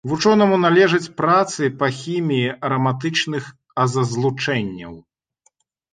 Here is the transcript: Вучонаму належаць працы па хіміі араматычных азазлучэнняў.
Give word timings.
Вучонаму 0.11 0.55
належаць 0.61 1.11
працы 1.21 1.69
па 1.83 1.87
хіміі 1.99 2.47
араматычных 2.69 3.43
азазлучэнняў. 3.85 4.93